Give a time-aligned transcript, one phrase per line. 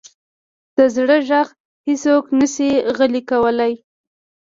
[0.77, 1.47] د زړه ږغ
[1.87, 3.73] هیڅوک نه شي غلی کولی.